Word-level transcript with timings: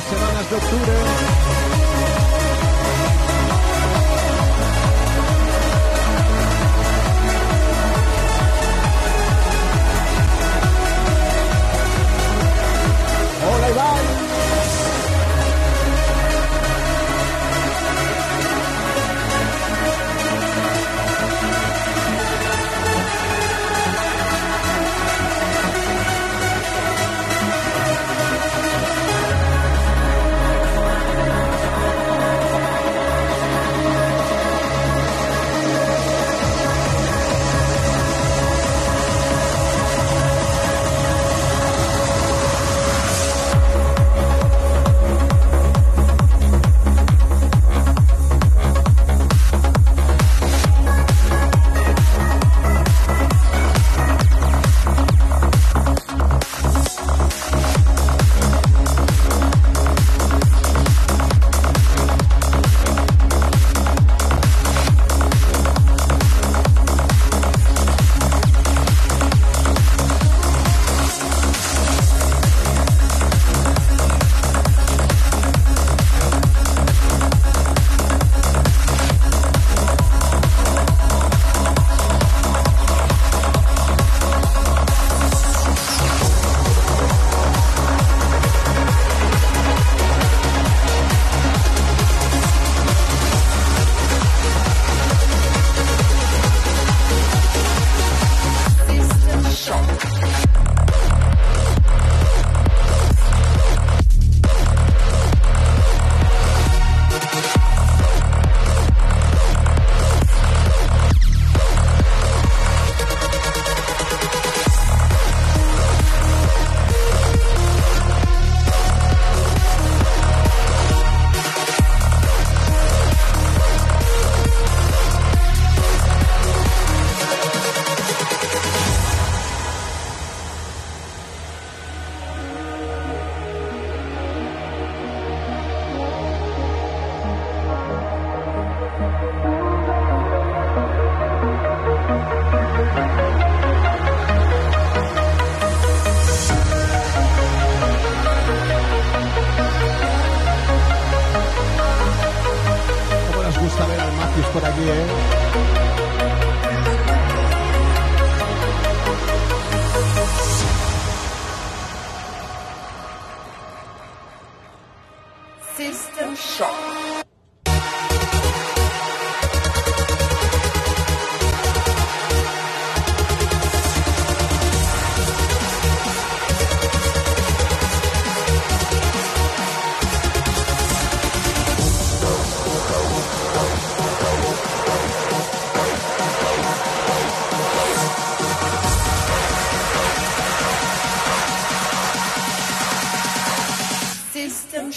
Semanas 0.00 0.46
do 0.46 0.54
outubro. 0.54 0.87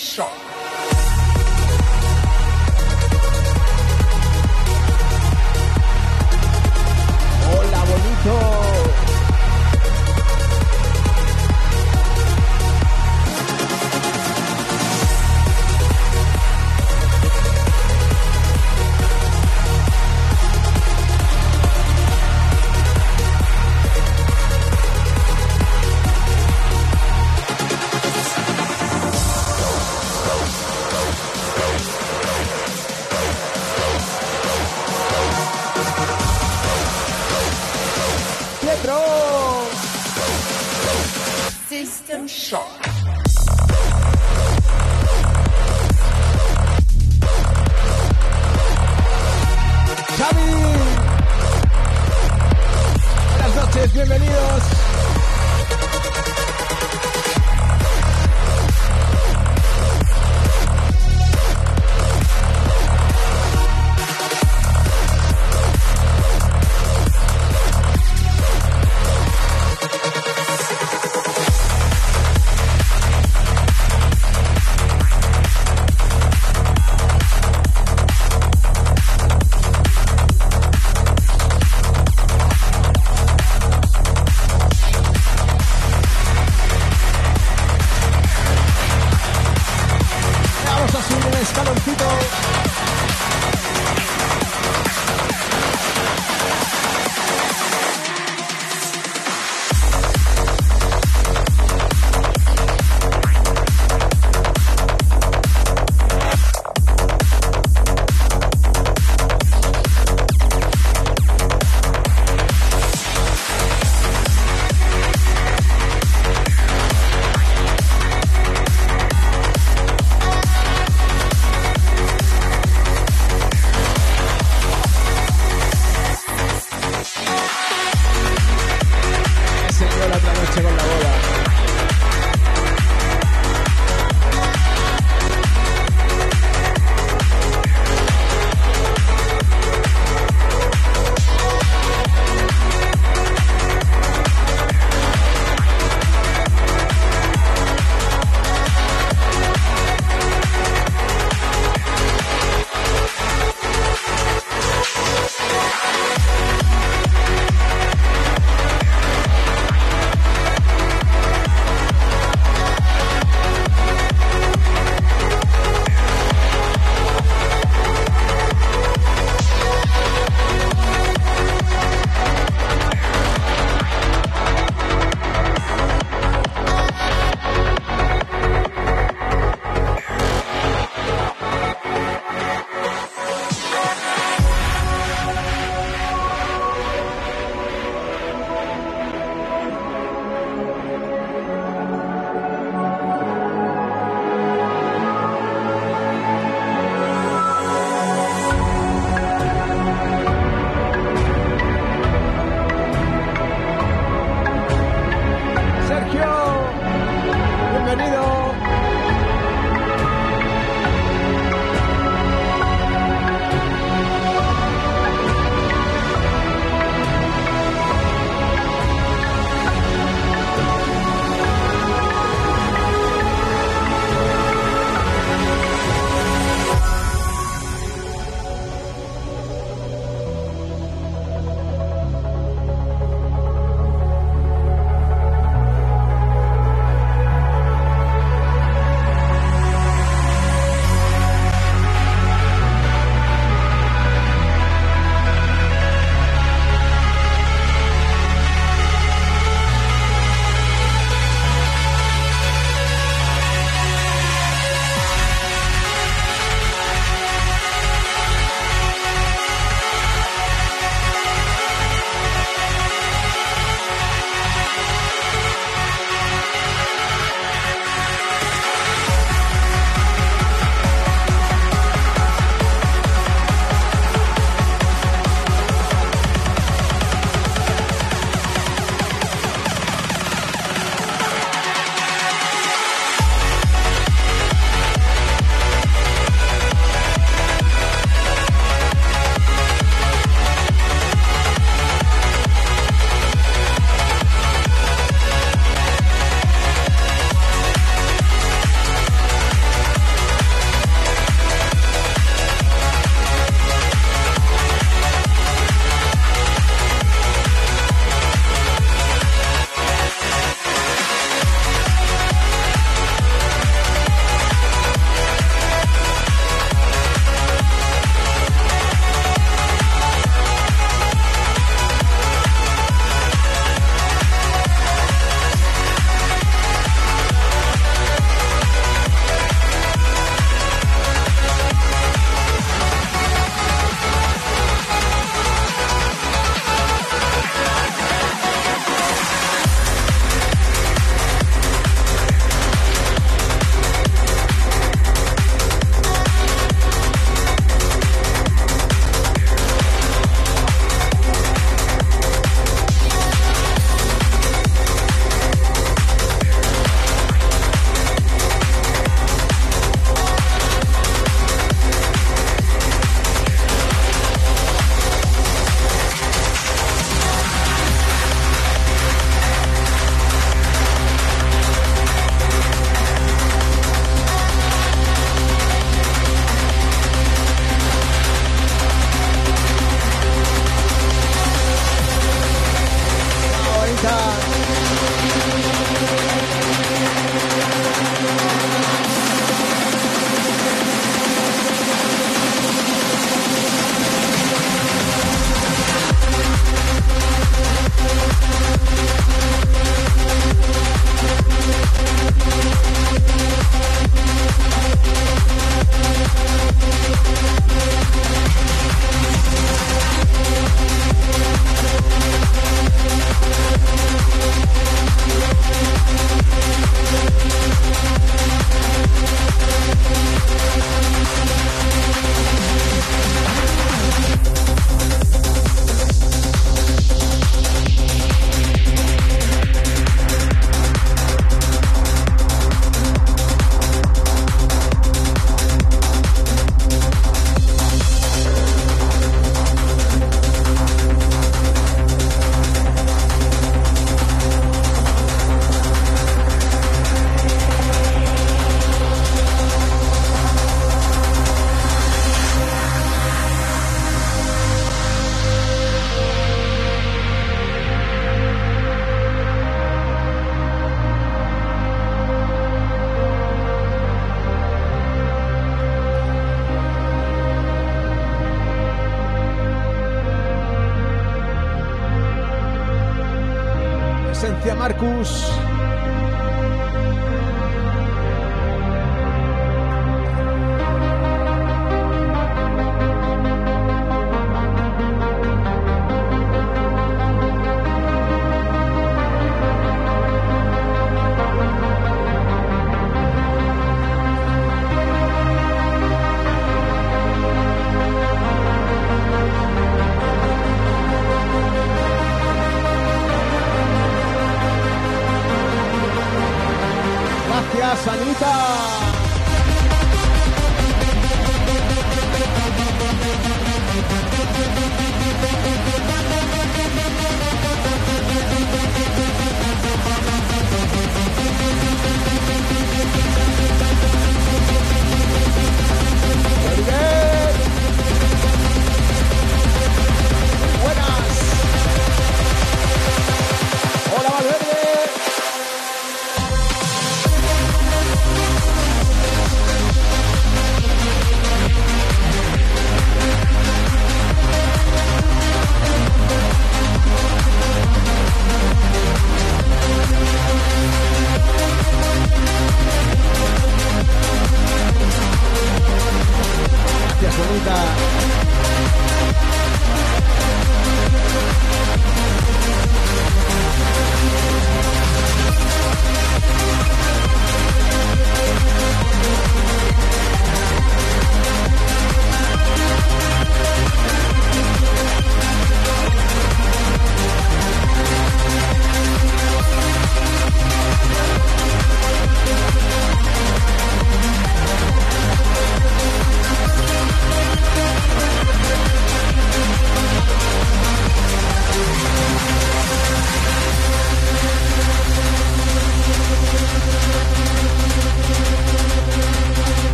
Shock. 0.00 0.49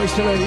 We're 0.00 0.06
still 0.08 0.39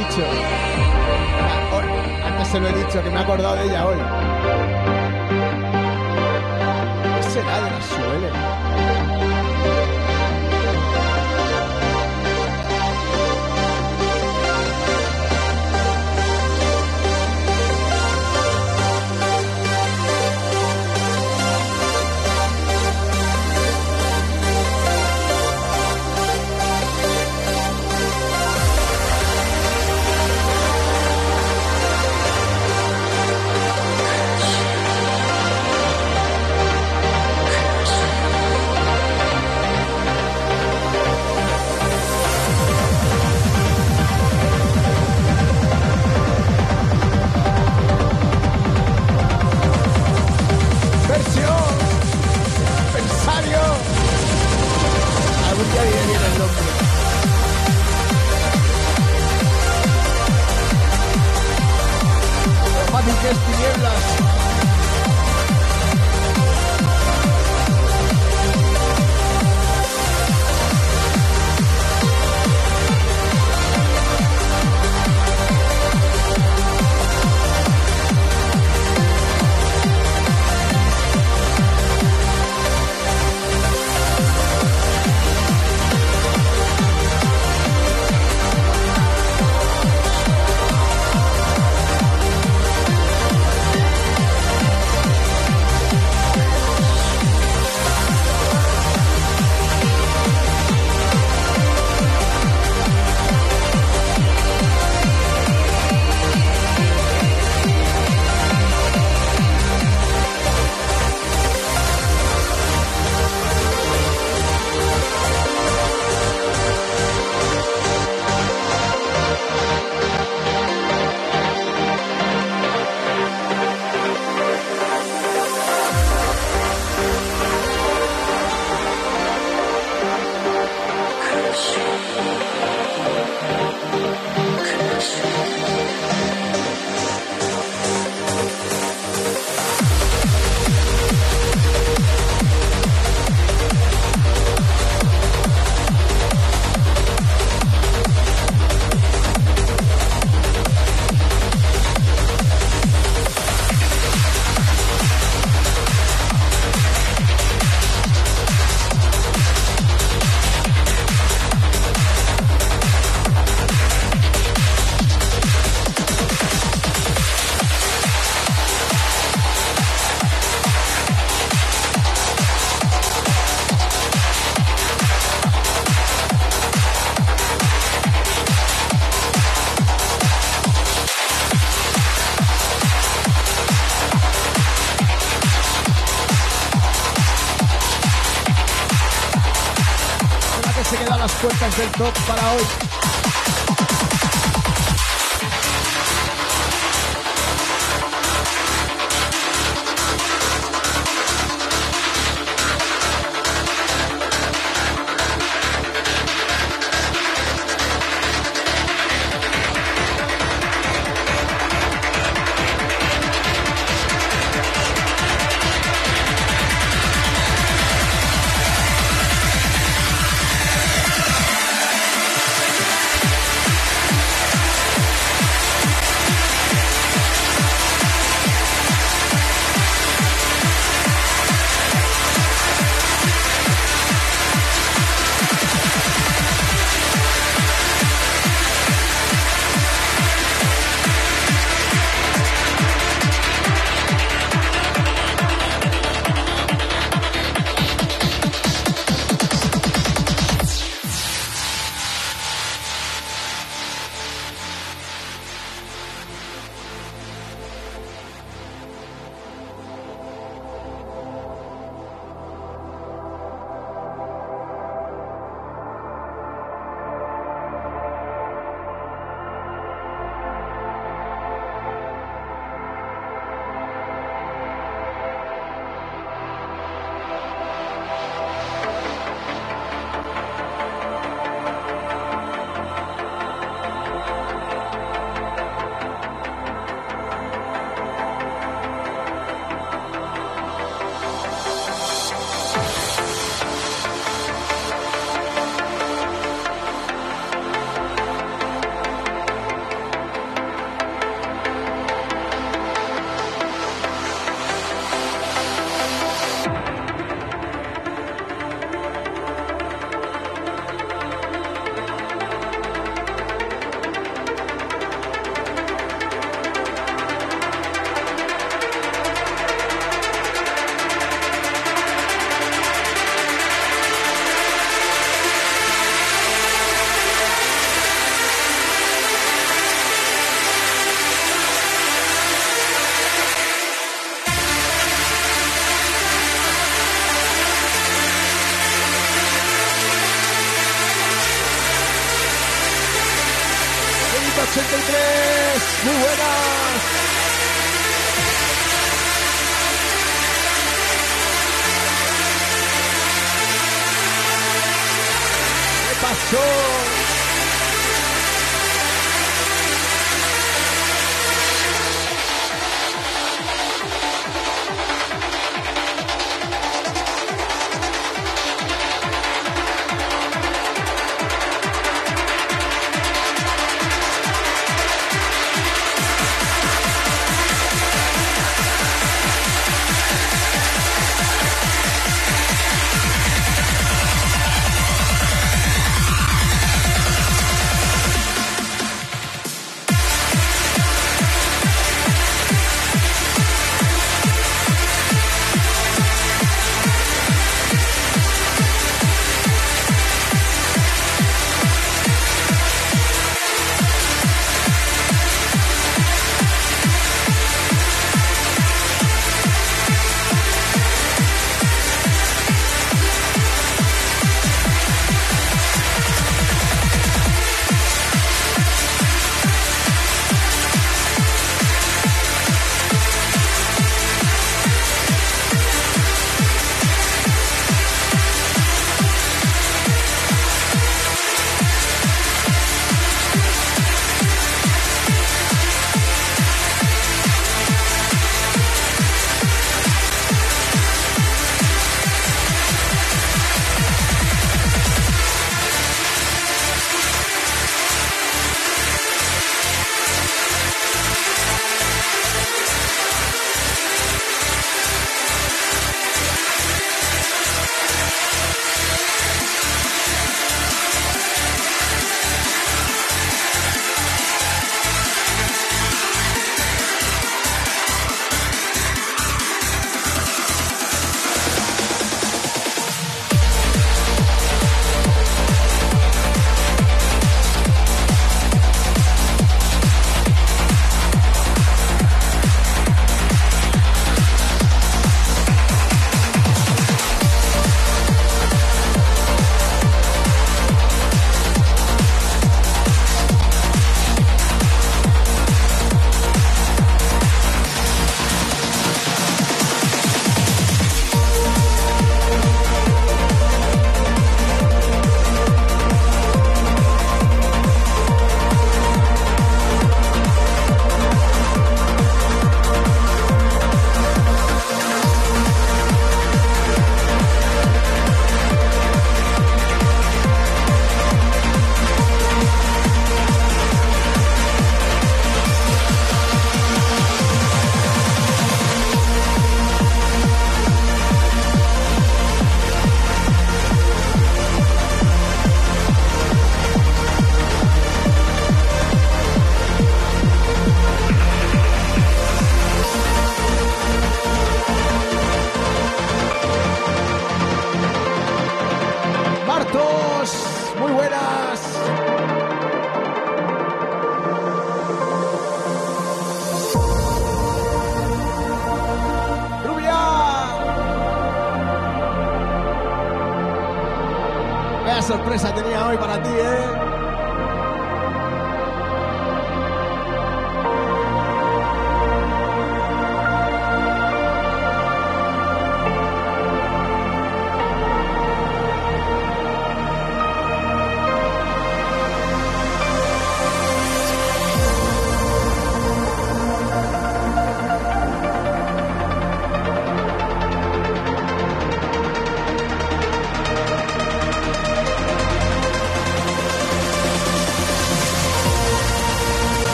puertas 191.43 191.77
del 191.77 191.91
top 191.91 192.13
para 192.25 192.53
hoy. 192.53 192.63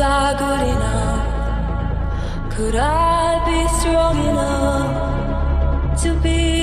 are 0.00 0.34
good 0.34 0.68
enough. 0.74 2.54
Could 2.54 2.76
I 2.76 3.42
be 3.46 3.68
strong 3.78 4.16
enough 4.30 6.02
to 6.02 6.14
be? 6.20 6.61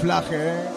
Camuflaje, 0.00 0.34
¿eh? 0.34 0.69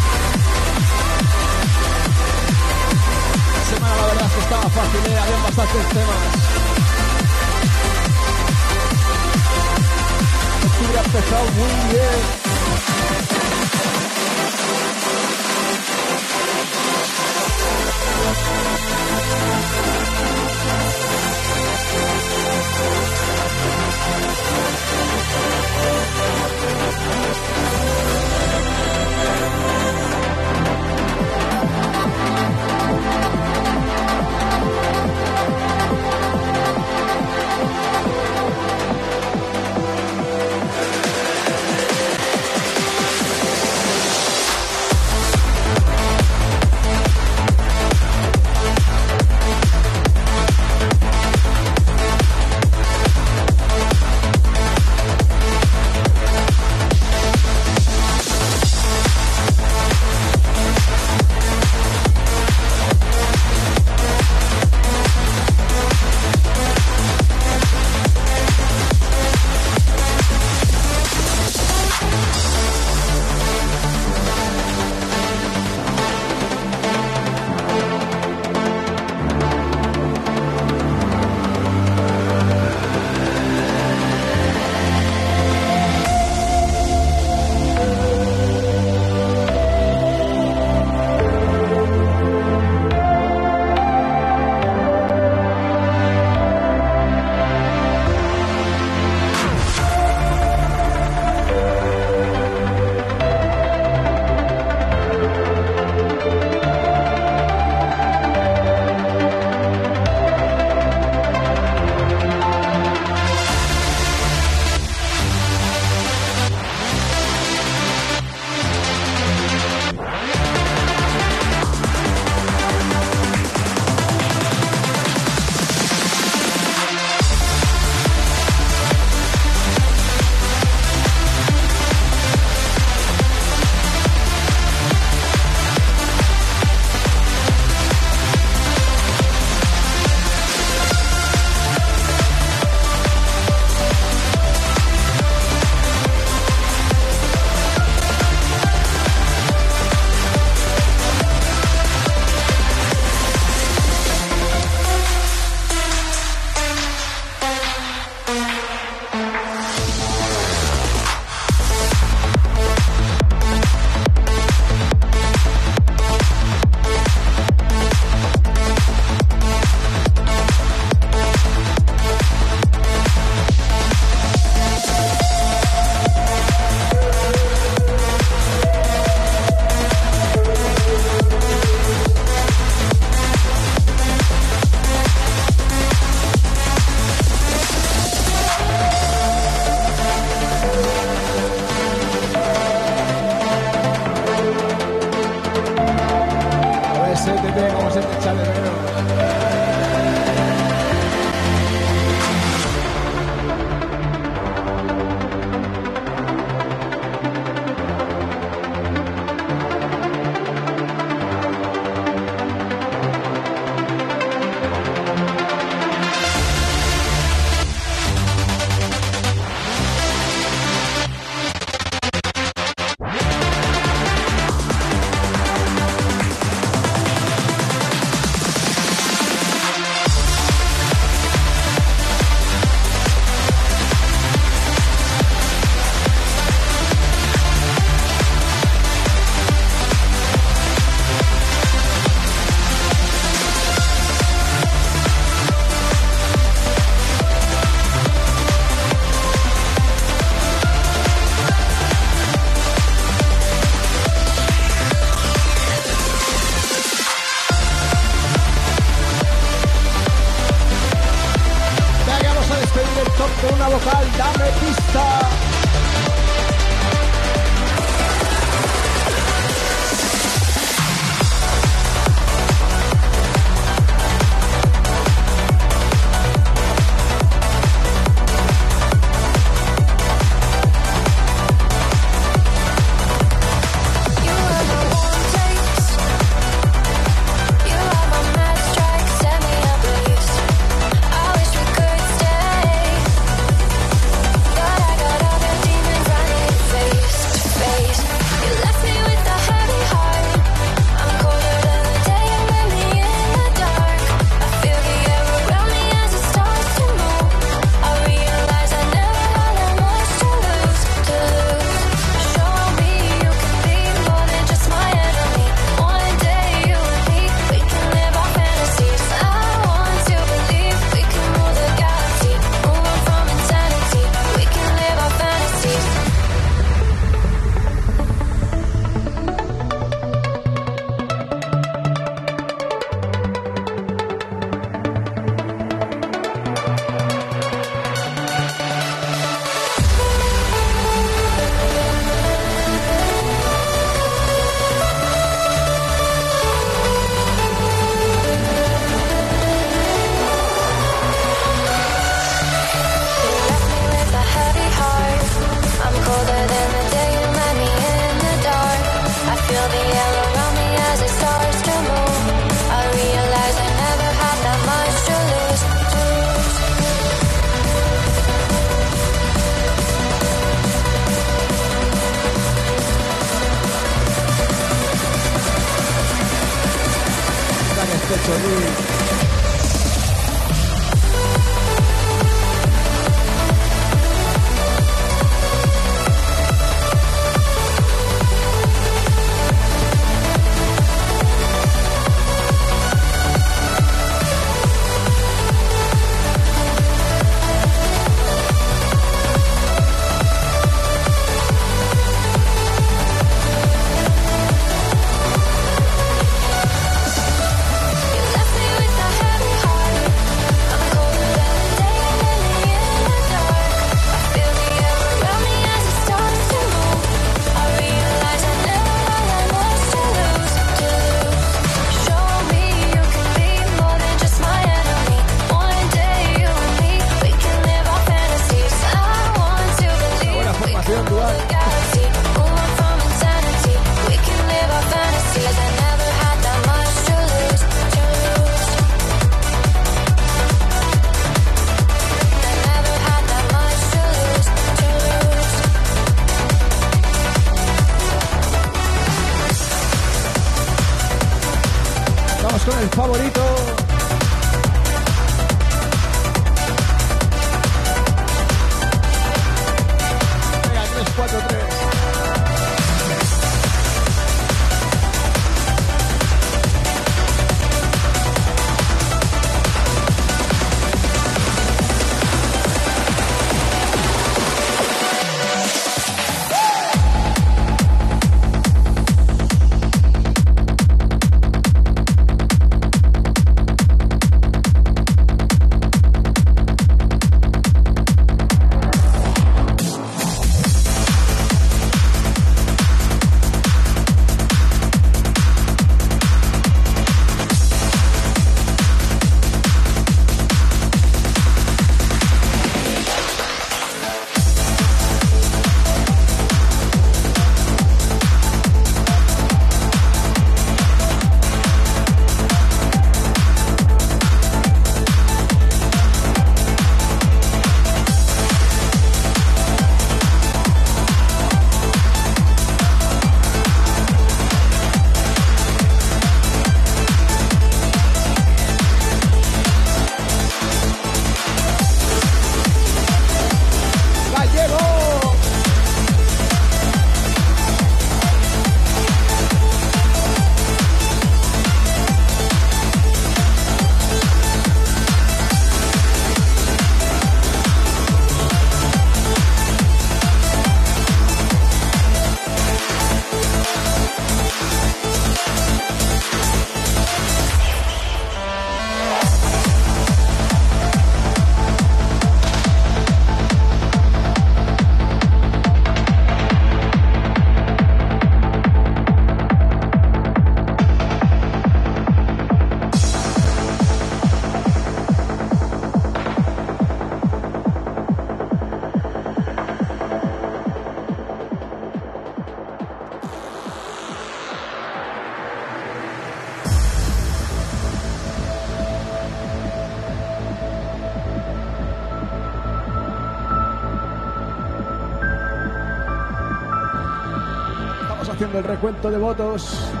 Recuento 598.81 599.11
de 599.11 599.17
votos. 599.19 600.00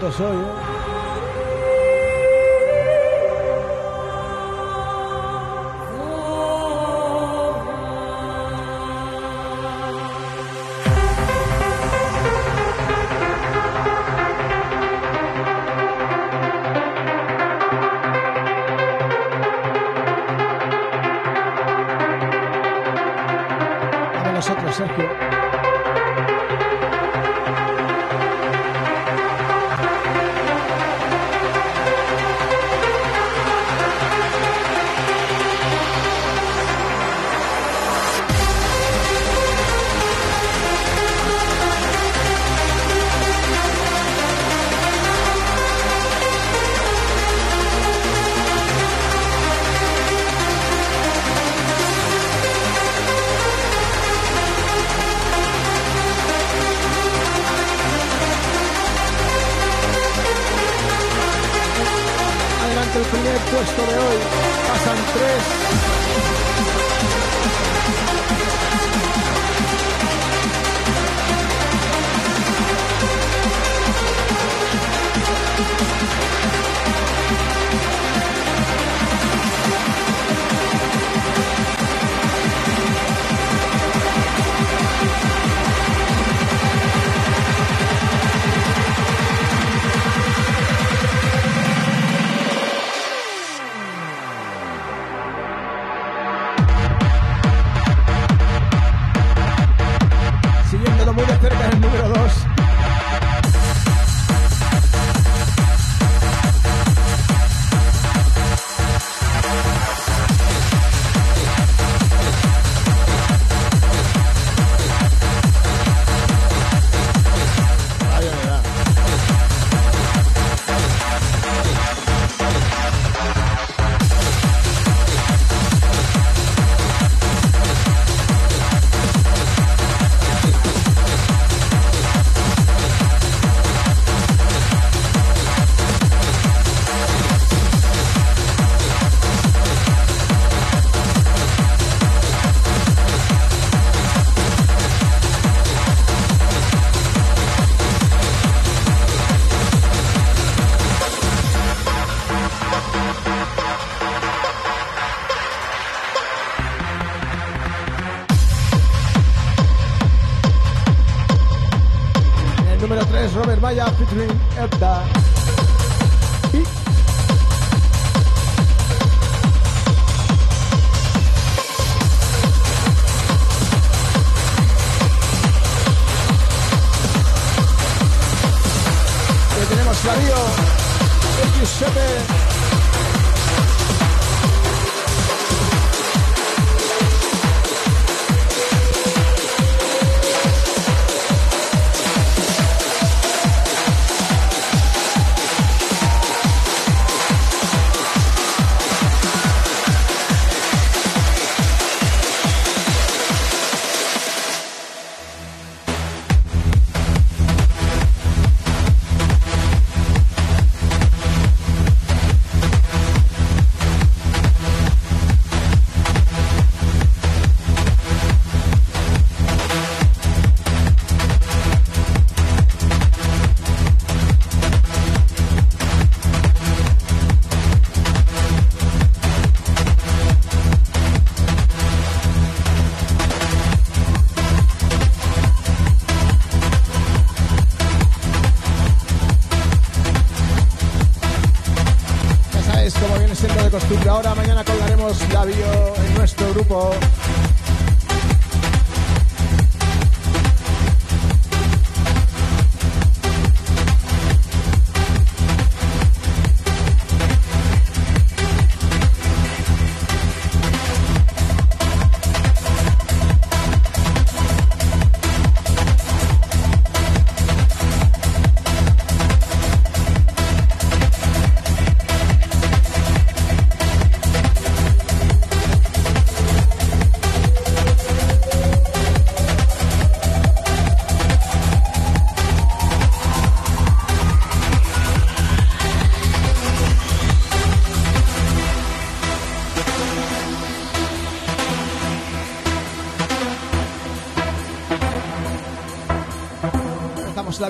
Puntos 0.00 0.59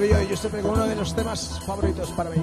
Yo 0.00 0.34
siempre 0.34 0.62
uno 0.62 0.86
de 0.86 0.96
los 0.96 1.14
temas 1.14 1.60
favoritos 1.66 2.10
para 2.12 2.30
mí. 2.30 2.42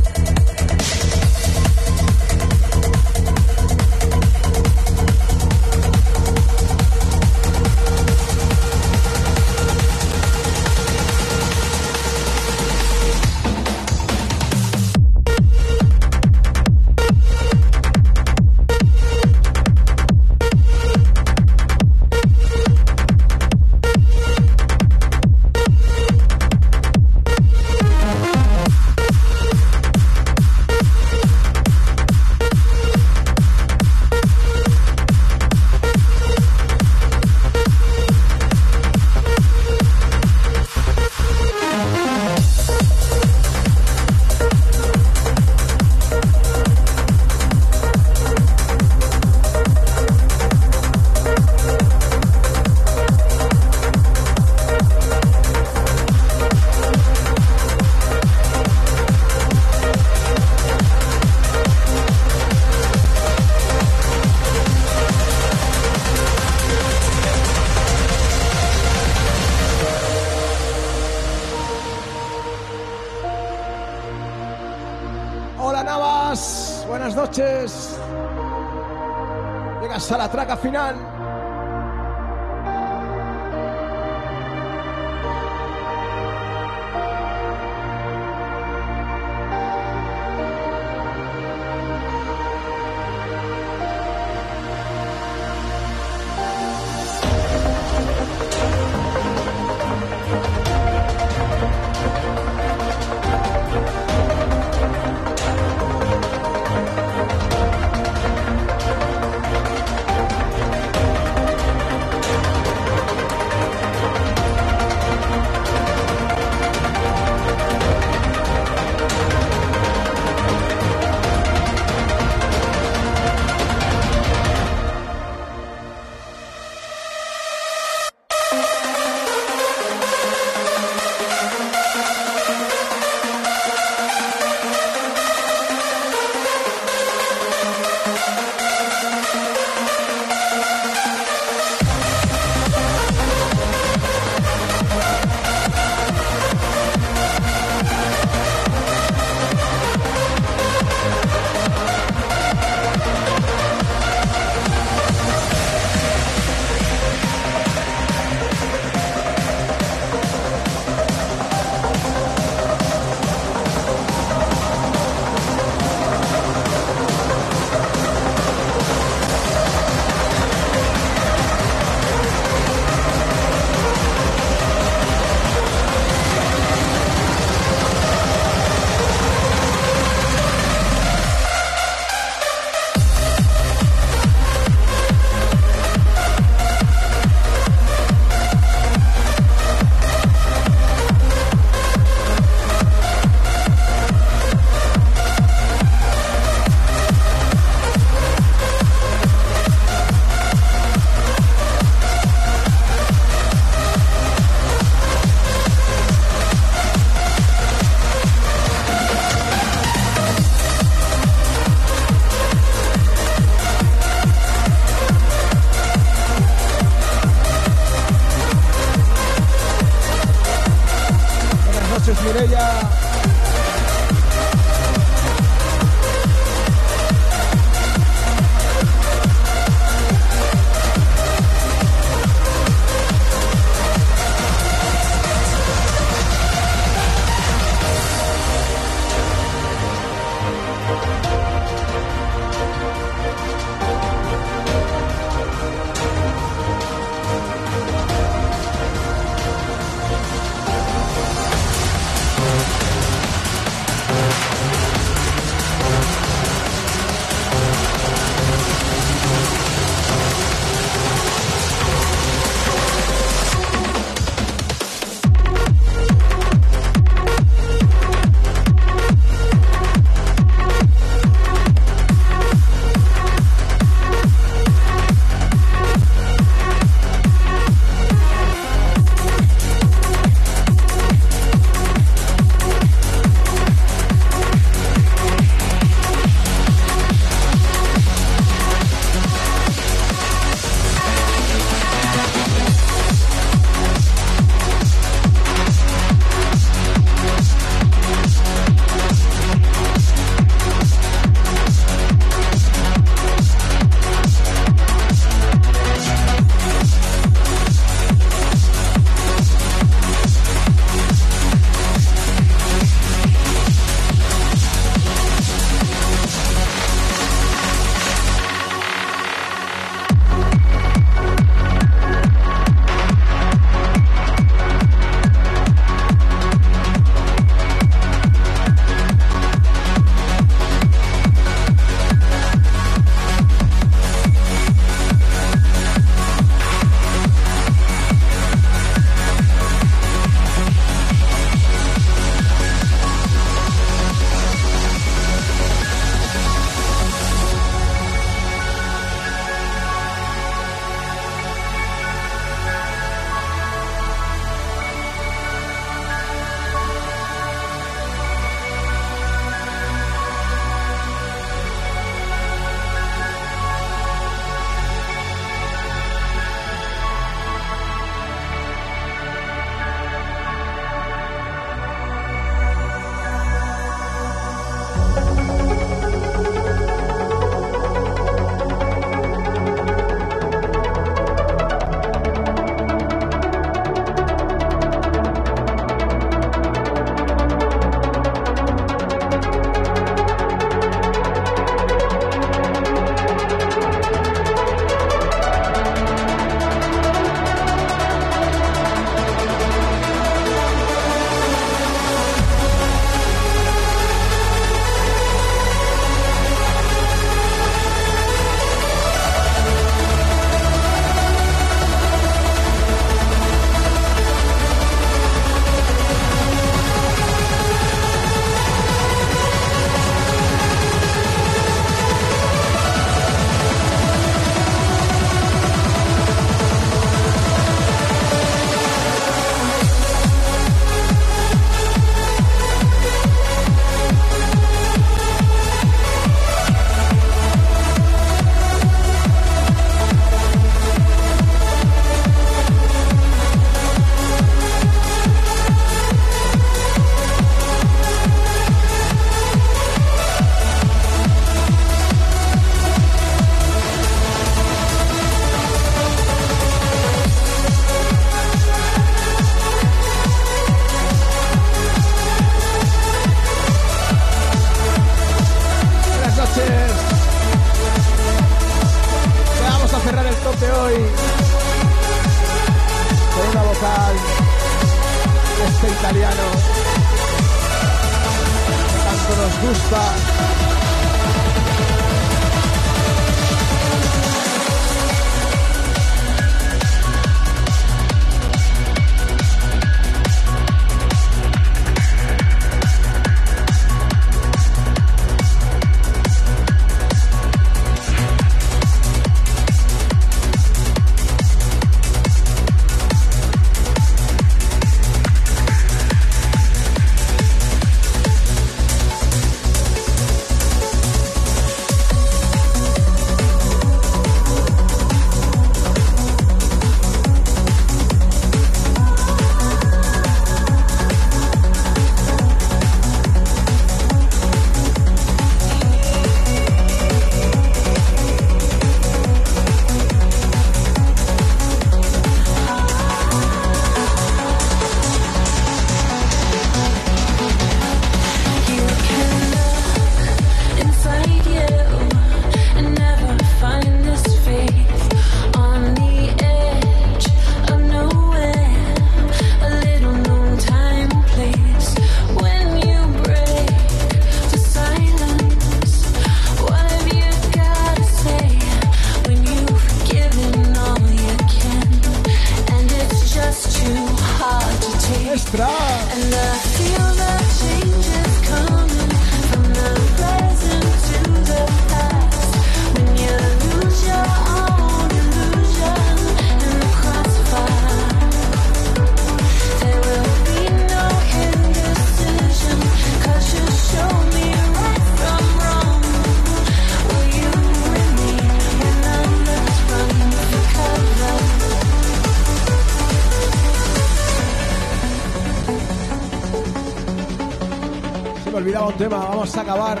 Vamos 599.08 599.56
a 599.56 599.60
acabar 599.60 600.00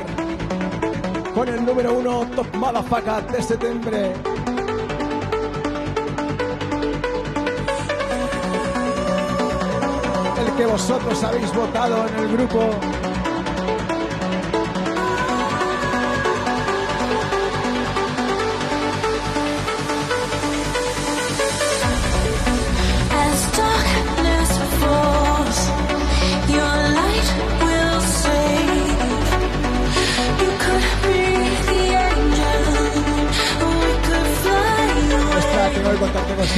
con 1.34 1.48
el 1.48 1.64
número 1.64 1.94
uno 1.94 2.24
Top 2.36 2.54
Motherfucker 2.54 3.26
de 3.32 3.42
septiembre. 3.42 4.12
El 10.38 10.56
que 10.56 10.66
vosotros 10.66 11.24
habéis 11.24 11.52
votado 11.52 12.06
en 12.06 12.14
el 12.20 12.36
grupo 12.36 12.70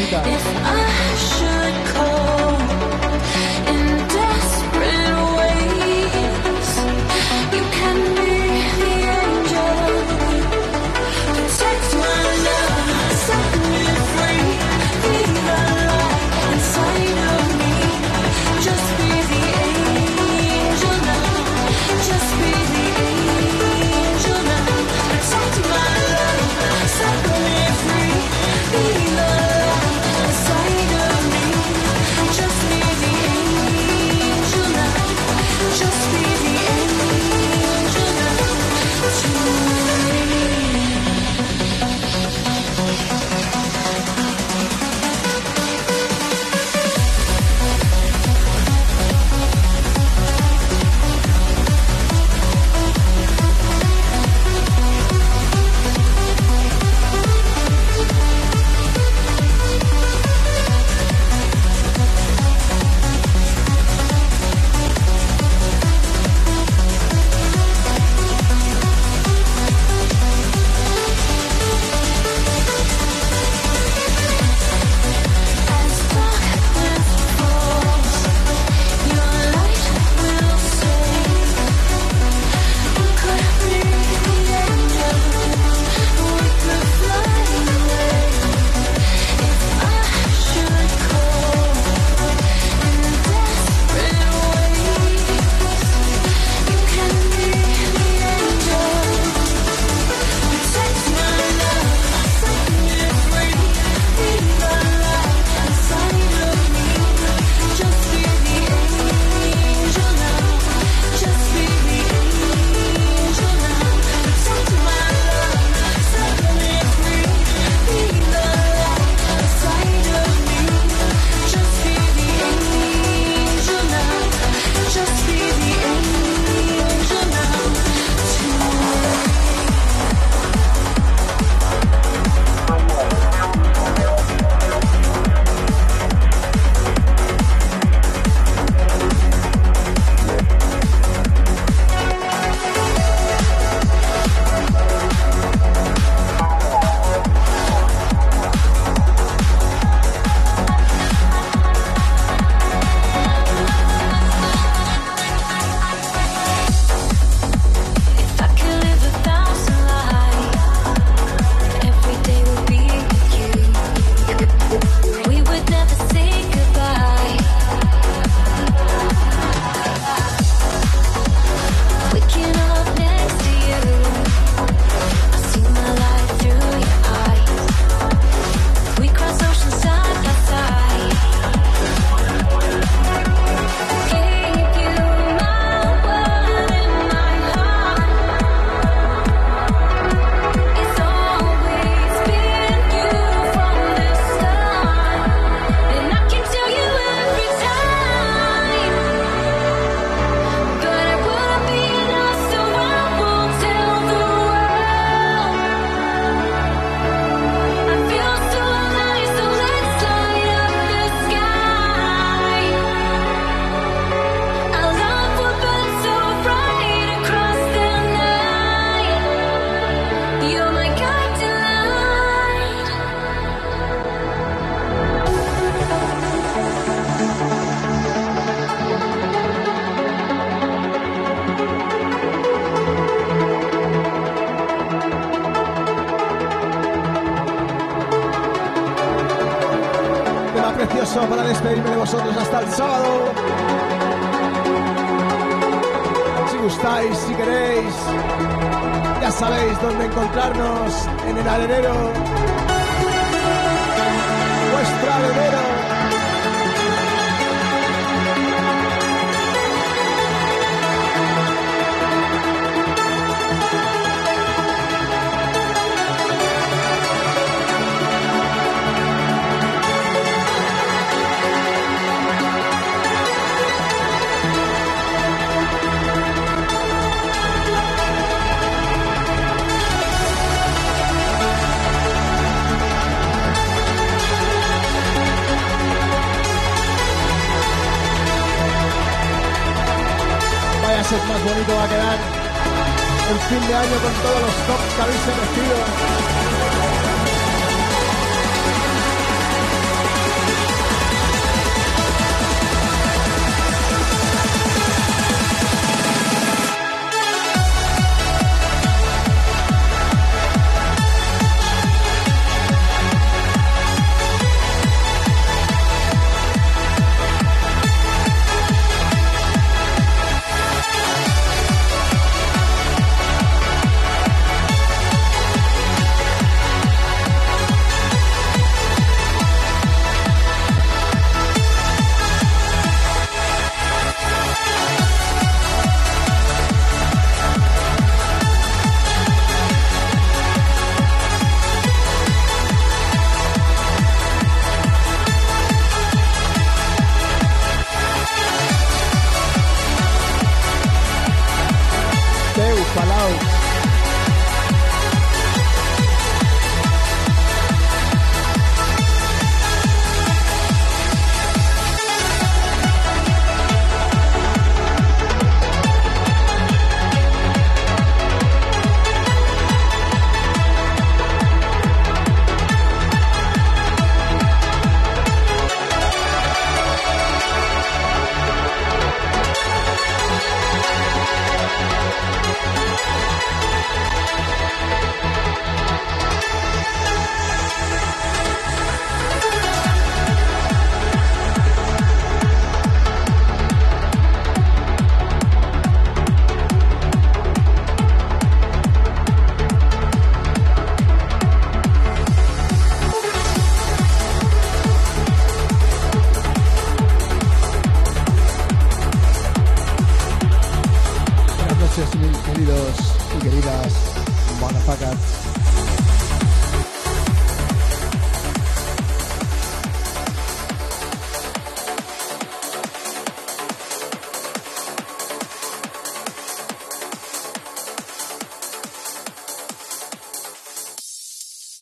novidades. 0.05 0.64